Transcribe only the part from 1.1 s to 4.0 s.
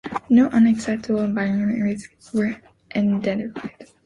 environmental risks were identified.